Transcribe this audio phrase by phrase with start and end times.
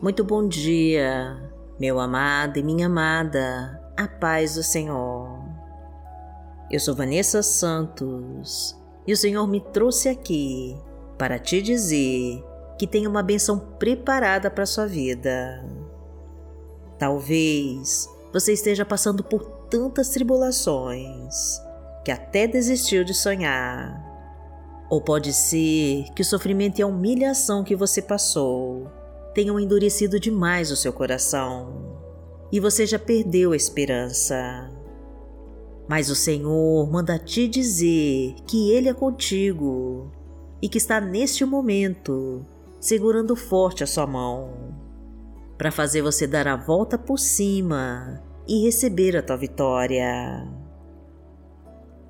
[0.00, 5.42] Muito bom dia, meu amado e minha amada, a paz do Senhor.
[6.70, 8.76] Eu sou Vanessa Santos
[9.06, 10.78] e o Senhor me trouxe aqui
[11.16, 12.44] para te dizer
[12.78, 15.64] que tem uma benção preparada para sua vida.
[16.98, 21.58] Talvez você esteja passando por tantas tribulações
[22.04, 24.04] que até desistiu de sonhar.
[24.90, 28.92] Ou pode ser que o sofrimento e a humilhação que você passou
[29.36, 32.00] tenham endurecido demais o seu coração
[32.50, 34.34] e você já perdeu a esperança.
[35.86, 40.10] Mas o Senhor manda te dizer que Ele é contigo
[40.62, 42.46] e que está neste momento
[42.80, 44.74] segurando forte a sua mão
[45.58, 50.48] para fazer você dar a volta por cima e receber a tua vitória.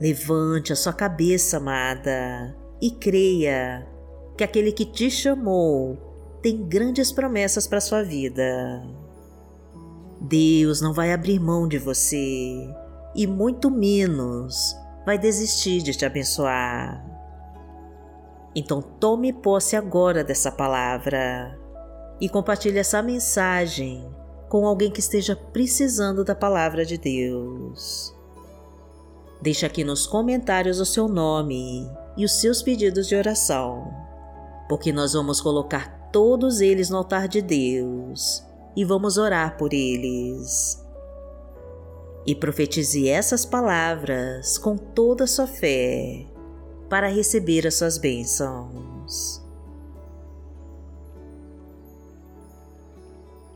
[0.00, 3.84] Levante a sua cabeça, amada, e creia
[4.36, 6.05] que aquele que te chamou
[6.46, 8.80] tem grandes promessas para sua vida.
[10.20, 12.72] Deus não vai abrir mão de você
[13.16, 17.04] e muito menos vai desistir de te abençoar.
[18.54, 21.58] Então tome posse agora dessa palavra
[22.20, 24.08] e compartilhe essa mensagem
[24.48, 28.14] com alguém que esteja precisando da palavra de Deus.
[29.42, 33.92] Deixe aqui nos comentários o seu nome e os seus pedidos de oração,
[34.68, 38.42] porque nós vamos colocar todos eles no altar de Deus
[38.74, 40.82] e vamos orar por eles.
[42.26, 46.24] E profetize essas palavras com toda a sua fé
[46.88, 49.44] para receber as suas bênçãos.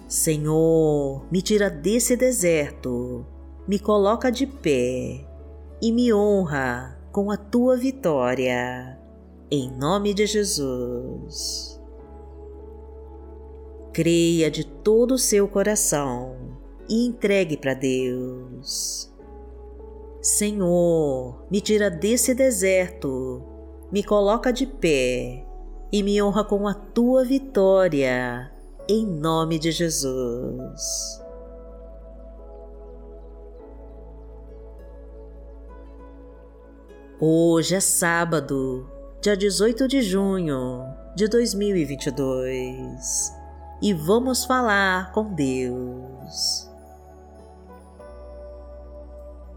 [0.06, 3.24] Senhor, me tira desse deserto,
[3.66, 5.26] me coloca de pé
[5.80, 9.00] e me honra com a tua vitória.
[9.50, 11.79] Em nome de Jesus
[13.92, 16.36] creia de todo o seu coração
[16.88, 19.10] e entregue para Deus.
[20.20, 23.42] Senhor, me tira desse deserto,
[23.90, 25.46] me coloca de pé
[25.92, 28.52] e me honra com a tua vitória,
[28.88, 31.20] em nome de Jesus.
[37.18, 38.88] Hoje é sábado,
[39.20, 40.84] dia 18 de junho
[41.16, 43.39] de 2022
[43.80, 46.68] e vamos falar com Deus.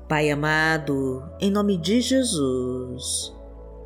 [0.07, 3.33] Pai amado, em nome de Jesus,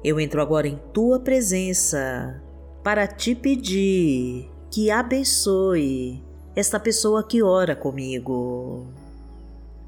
[0.03, 2.41] eu entro agora em tua presença
[2.83, 6.23] para te pedir que abençoe
[6.55, 8.87] esta pessoa que ora comigo.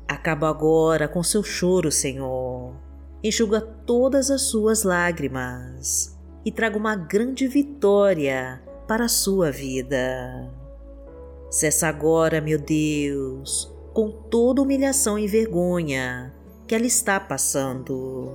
[0.08, 2.74] Acaba agora com seu choro, Senhor.
[3.24, 10.52] Enxuga todas as suas lágrimas e traga uma grande vitória para a sua vida.
[11.48, 16.34] Cessa agora, meu Deus, com toda humilhação e vergonha
[16.66, 18.32] que ela está passando.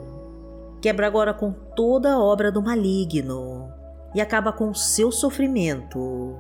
[0.81, 3.69] Quebra agora com toda a obra do maligno
[4.15, 6.37] e acaba com o seu sofrimento.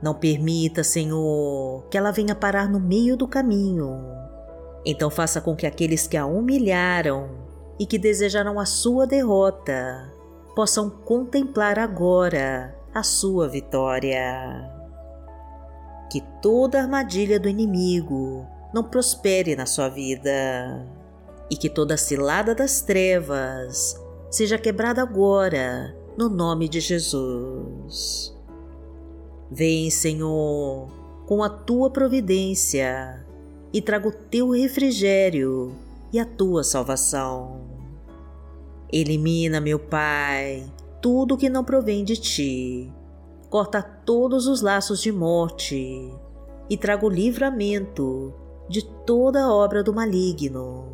[0.00, 4.04] Não permita, Senhor, que ela venha parar no meio do caminho.
[4.86, 7.28] Então faça com que aqueles que a humilharam
[7.76, 10.14] e que desejaram a sua derrota
[10.54, 14.70] possam contemplar agora a sua vitória.
[16.10, 20.86] Que toda armadilha do inimigo não prospere na sua vida
[21.50, 28.36] e que toda cilada das trevas seja quebrada agora, no nome de Jesus.
[29.50, 30.88] Vem, Senhor,
[31.26, 33.26] com a tua providência
[33.72, 35.72] e traga o teu refrigério
[36.12, 37.68] e a tua salvação.
[38.92, 40.64] Elimina, meu Pai,
[41.00, 42.92] tudo que não provém de ti.
[43.48, 46.12] Corta todos os laços de morte
[46.68, 48.32] e traga o livramento
[48.68, 50.86] de toda obra do maligno.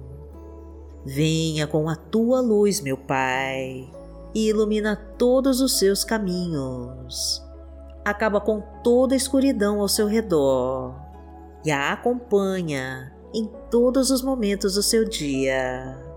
[1.05, 3.89] Venha com a tua luz, meu Pai,
[4.35, 7.43] e ilumina todos os seus caminhos.
[8.05, 10.95] Acaba com toda a escuridão ao seu redor
[11.65, 16.16] e a acompanha em todos os momentos do seu dia.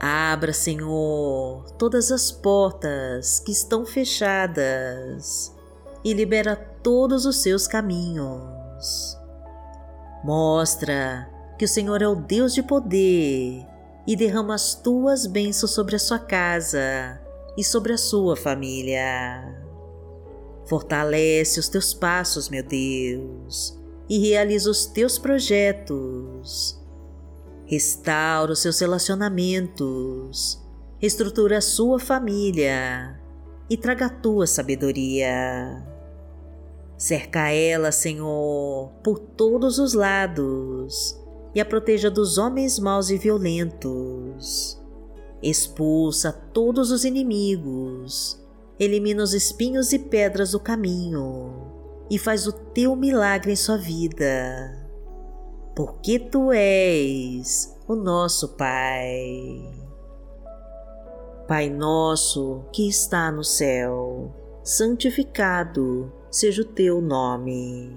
[0.00, 5.52] Abra, Senhor, todas as portas que estão fechadas
[6.04, 9.18] e libera todos os seus caminhos.
[10.22, 11.28] Mostra
[11.58, 13.66] que o Senhor é o Deus de poder
[14.06, 17.20] e derrama as tuas bênçãos sobre a sua casa
[17.56, 19.52] e sobre a sua família.
[20.66, 23.76] Fortalece os teus passos, meu Deus,
[24.08, 26.77] e realiza os teus projetos
[27.68, 30.58] restaura os seus relacionamentos,
[30.98, 33.20] reestrutura a sua família
[33.68, 35.86] e traga a tua sabedoria.
[36.96, 41.14] Cerca ela, Senhor, por todos os lados
[41.54, 44.82] e a proteja dos homens maus e violentos.
[45.42, 48.42] Expulsa todos os inimigos,
[48.80, 51.70] elimina os espinhos e pedras do caminho
[52.10, 54.87] e faz o teu milagre em sua vida.
[55.78, 59.62] Porque tu és o nosso Pai.
[61.46, 64.34] Pai nosso que está no céu,
[64.64, 67.96] santificado seja o teu nome.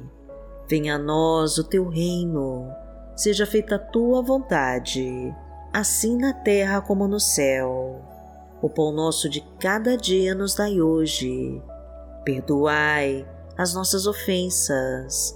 [0.70, 2.72] Venha a nós o teu reino,
[3.16, 5.36] seja feita a tua vontade,
[5.74, 8.00] assim na terra como no céu.
[8.62, 11.60] O pão nosso de cada dia nos dai hoje.
[12.24, 15.36] Perdoai as nossas ofensas,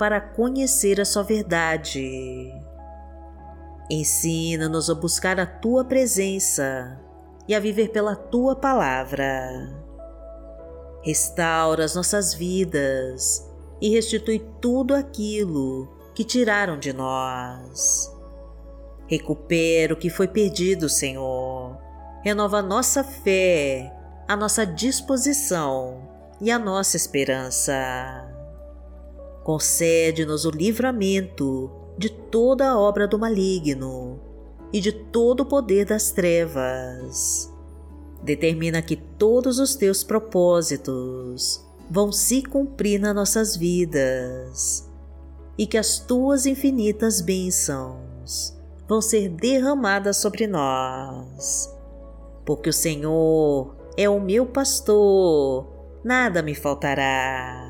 [0.00, 2.50] para conhecer a Sua verdade.
[3.88, 6.98] Ensina-nos a buscar a Tua presença
[7.46, 9.78] e a viver pela Tua palavra
[11.02, 13.46] restaura as nossas vidas
[13.80, 18.14] e restitui tudo aquilo que tiraram de nós.
[19.06, 21.76] Recupera o que foi perdido, Senhor.
[22.22, 23.92] Renova nossa fé,
[24.28, 26.08] a nossa disposição
[26.40, 28.39] e a nossa esperança.
[29.42, 34.20] Concede-nos o livramento de toda a obra do maligno
[34.72, 37.50] e de todo o poder das trevas
[38.22, 44.88] determina que todos os teus propósitos vão se cumprir nas nossas vidas
[45.58, 48.56] e que as tuas infinitas bênçãos
[48.88, 51.72] vão ser derramadas sobre nós.
[52.44, 55.66] Porque o Senhor é o meu pastor,
[56.04, 57.69] nada me faltará.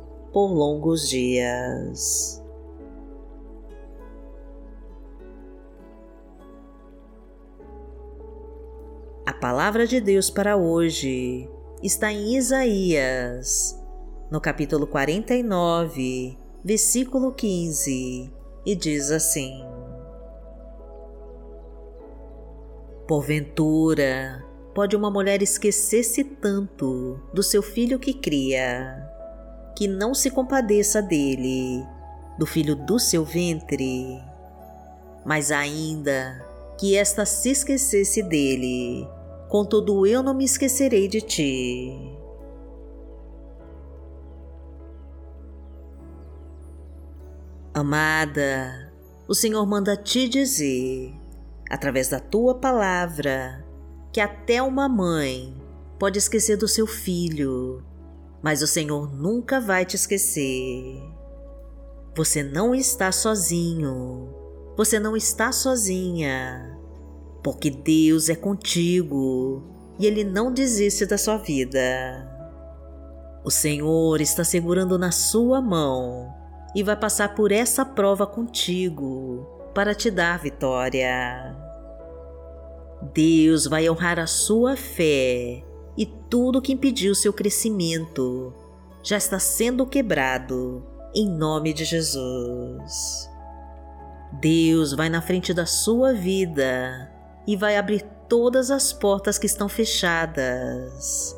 [0.31, 2.41] por longos dias.
[9.25, 11.49] A palavra de Deus para hoje
[11.83, 13.79] está em Isaías,
[14.29, 18.33] no capítulo 49, versículo 15,
[18.65, 19.63] e diz assim:
[23.07, 29.10] Porventura, pode uma mulher esquecer-se tanto do seu filho que cria,
[29.75, 31.85] que não se compadeça dele,
[32.37, 34.21] do filho do seu ventre,
[35.25, 36.45] mas ainda
[36.77, 39.07] que esta se esquecesse dele,
[39.47, 42.17] contudo eu não me esquecerei de ti.
[47.73, 48.91] Amada,
[49.27, 51.13] o Senhor manda te dizer,
[51.69, 53.63] através da tua palavra,
[54.11, 55.55] que até uma mãe
[55.97, 57.81] pode esquecer do seu filho,
[58.41, 61.01] mas o Senhor nunca vai te esquecer.
[62.15, 64.29] Você não está sozinho,
[64.75, 66.71] você não está sozinha
[67.43, 69.63] porque Deus é contigo
[69.99, 72.27] e Ele não desiste da sua vida.
[73.43, 76.31] O Senhor está segurando na sua mão
[76.75, 81.55] e vai passar por essa prova contigo para te dar vitória.
[83.13, 85.63] Deus vai honrar a sua fé
[85.97, 88.53] e tudo que impediu seu crescimento
[89.03, 90.83] já está sendo quebrado
[91.13, 93.29] em nome de Jesus.
[94.39, 97.11] Deus vai na frente da sua vida
[97.45, 101.35] e vai abrir todas as portas que estão fechadas.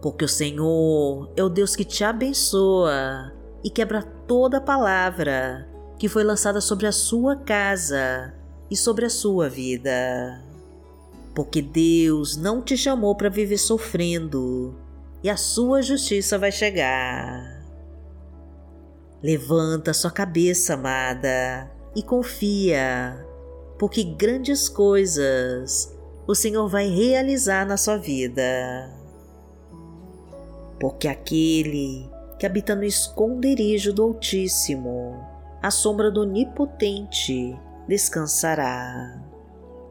[0.00, 6.24] Porque o Senhor é o Deus que te abençoa e quebra toda palavra que foi
[6.24, 8.34] lançada sobre a sua casa
[8.70, 10.53] e sobre a sua vida.
[11.34, 14.78] Porque Deus não te chamou para viver sofrendo
[15.22, 17.64] e a sua justiça vai chegar.
[19.22, 23.26] Levanta sua cabeça, amada, e confia,
[23.78, 28.92] porque grandes coisas o Senhor vai realizar na sua vida.
[30.78, 35.18] Porque aquele que habita no esconderijo do Altíssimo,
[35.62, 39.33] à sombra do Onipotente, descansará.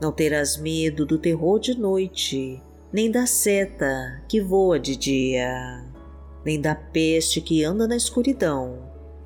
[0.00, 2.62] Não terás medo do terror de noite,
[2.92, 5.84] nem da seta que voa de dia,
[6.44, 8.78] nem da peste que anda na escuridão,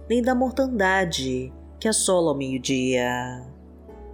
[0.09, 3.45] nem da mortandade que assola ao meio-dia.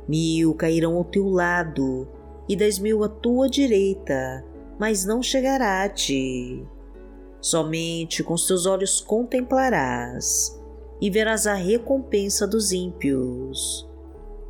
[0.09, 2.09] Mil cairão ao teu lado
[2.49, 4.45] e dez mil à tua direita,
[4.79, 6.67] mas não chegará a ti.
[7.41, 10.59] Somente com os teus olhos contemplarás
[11.01, 13.86] e verás a recompensa dos ímpios.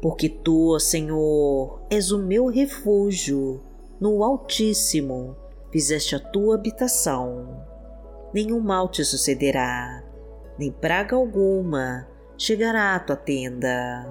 [0.01, 3.63] Porque tu, Senhor, és o meu refúgio,
[4.01, 5.37] no Altíssimo
[5.73, 7.65] fizeste a tua habitação.
[8.33, 10.03] Nenhum mal te sucederá,
[10.59, 12.07] nem praga alguma
[12.39, 14.07] chegará à tua tenda.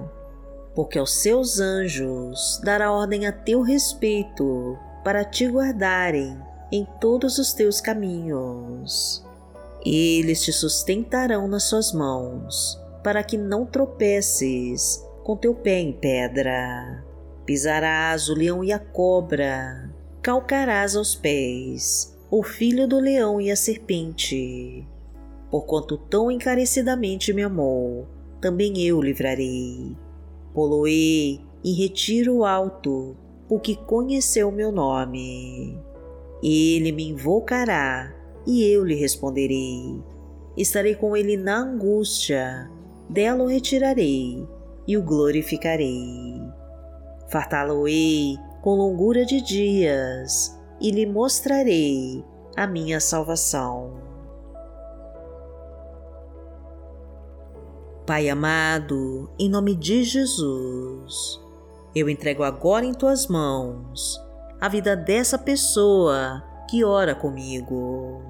[0.74, 6.36] Porque aos seus anjos dará ordem a teu respeito para te guardarem
[6.70, 9.24] em todos os teus caminhos.
[9.84, 17.04] Eles te sustentarão nas suas mãos, para que não tropeces com teu pé em pedra.
[17.44, 19.92] Pisarás o leão e a cobra,
[20.22, 24.86] calcarás aos pés o filho do leão e a serpente.
[25.50, 28.06] Porquanto tão encarecidamente me amou,
[28.40, 29.96] também eu livrarei.
[30.54, 33.16] Poloei em retiro alto,
[33.48, 35.76] porque conheceu meu nome.
[36.40, 38.14] Ele me invocará
[38.46, 40.00] e eu lhe responderei.
[40.56, 42.70] Estarei com ele na angústia,
[43.10, 44.46] dela o retirarei
[44.86, 46.40] e o glorificarei.
[47.28, 52.24] Fartá-lo-ei com longura de dias e lhe mostrarei
[52.56, 53.94] a minha salvação.
[58.06, 61.40] Pai amado, em nome de Jesus,
[61.92, 64.16] eu entrego agora em tuas mãos
[64.60, 68.22] a vida dessa pessoa que ora comigo.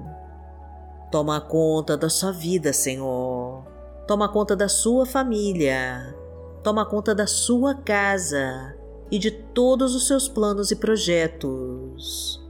[1.11, 3.63] Toma conta da sua vida, Senhor.
[4.07, 6.16] Toma conta da sua família.
[6.63, 8.75] Toma conta da sua casa
[9.09, 12.43] e de todos os seus planos e projetos.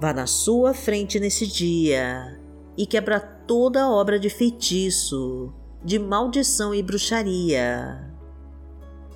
[0.00, 2.38] Vá na sua frente nesse dia
[2.76, 5.52] e quebra toda obra de feitiço,
[5.84, 8.10] de maldição e bruxaria.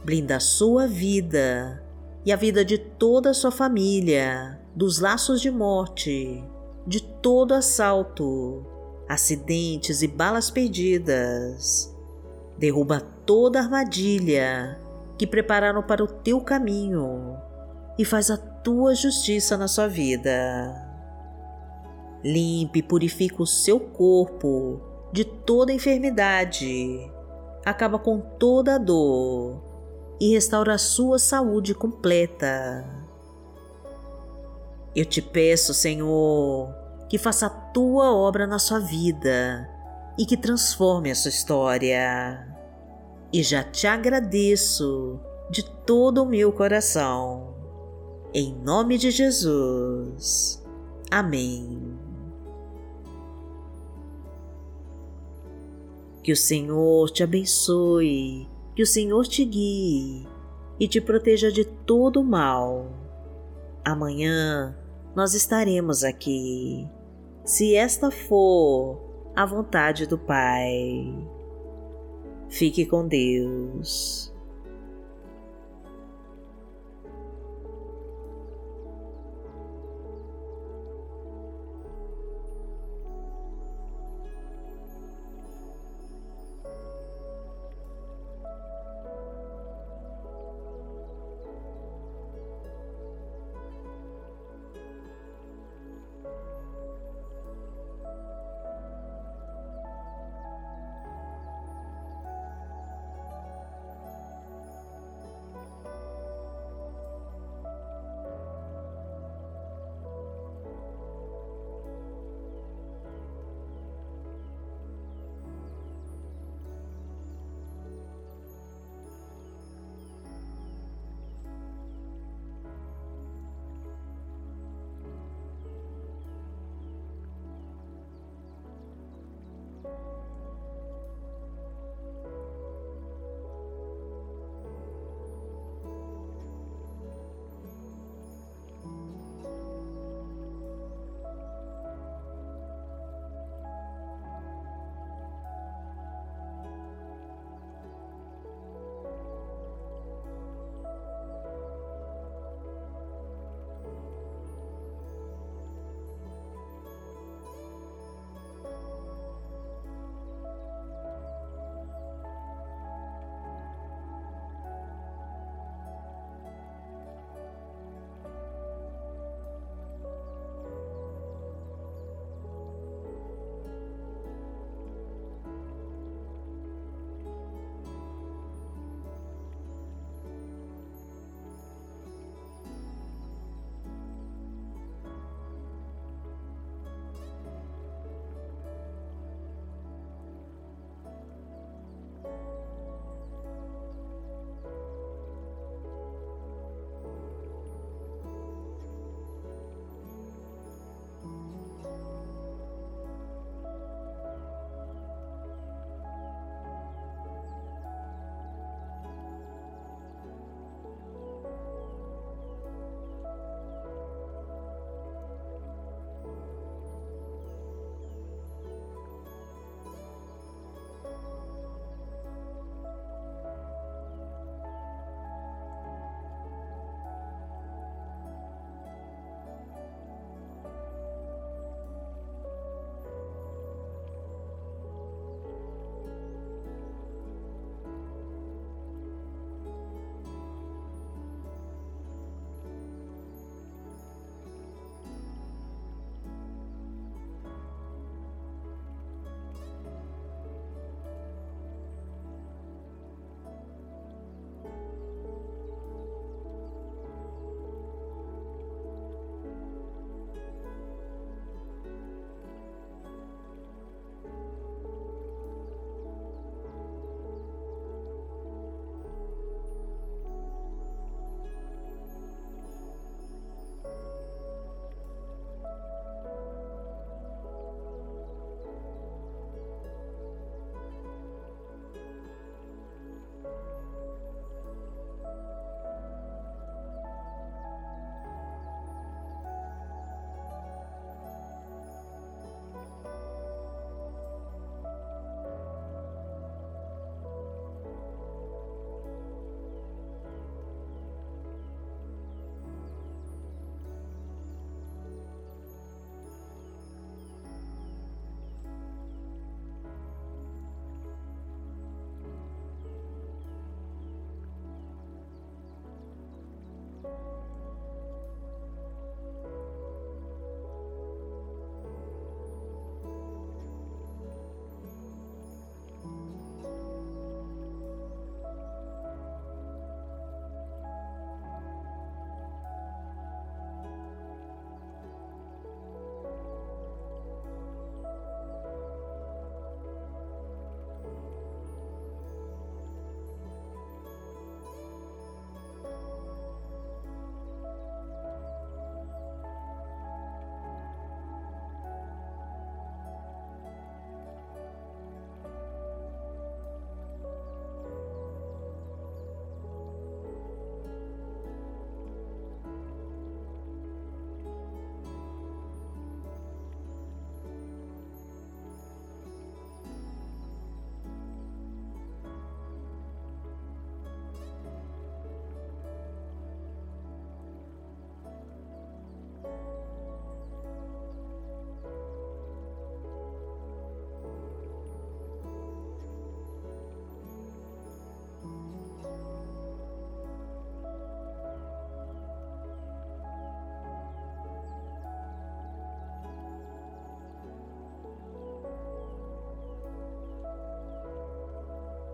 [0.05, 1.83] Blinda a sua vida
[2.25, 6.45] e a vida de toda a sua família dos laços de morte,
[6.87, 8.65] de todo assalto,
[9.09, 11.96] acidentes e balas perdidas.
[12.59, 14.81] Derruba toda armadilha
[15.19, 17.37] que prepararam para o teu caminho
[17.99, 20.75] e faz a tua justiça na sua vida.
[22.25, 24.81] Limpe e purifica o seu corpo
[25.13, 27.11] de toda enfermidade,
[27.65, 29.63] acaba com toda a dor
[30.19, 32.85] e restaura a sua saúde completa.
[34.95, 36.75] Eu te peço, Senhor,
[37.09, 39.76] que faça a tua obra na sua vida
[40.19, 42.47] e que transforme a sua história.
[43.33, 45.21] E já te agradeço
[45.51, 47.55] de todo o meu coração.
[48.33, 50.65] Em nome de Jesus.
[51.11, 51.97] Amém.
[56.23, 60.29] Que o Senhor te abençoe que o Senhor te guie
[60.79, 62.93] e te proteja de todo o mal.
[63.83, 64.77] Amanhã
[65.15, 66.87] nós estaremos aqui,
[67.43, 69.06] se esta for
[69.37, 71.15] a vontade do Pai.
[72.49, 74.35] Fique com Deus.